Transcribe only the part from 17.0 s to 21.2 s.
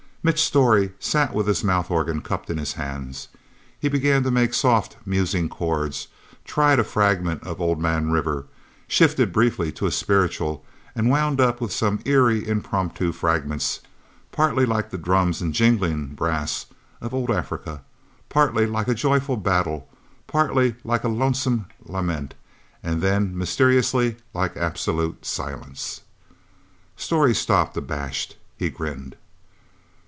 of old Africa, partly like a joyful battle, partly like a